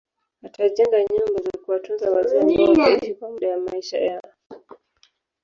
Atajenga 0.45 0.97
nyumba 1.01 1.41
za 1.41 1.57
kuwatunza 1.63 2.11
wazee 2.11 2.39
ambao 2.41 2.65
wataishi 2.71 3.15
kwa 3.15 3.31
muda 3.31 3.49
wa 3.49 3.57
maisha 3.57 3.97
yao 3.97 4.31